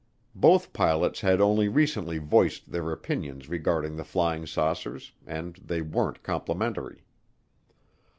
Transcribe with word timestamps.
Both 0.33 0.73
pilots 0.73 1.21
had 1.21 1.39
only 1.39 1.69
recently 1.69 2.17
voiced 2.17 2.71
their 2.71 2.91
opinions 2.91 3.47
regarding 3.49 3.97
the 3.97 4.03
flying 4.03 4.47
saucers 4.47 5.11
and 5.27 5.59
they 5.63 5.83
weren't 5.83 6.23
complimentary. 6.23 7.03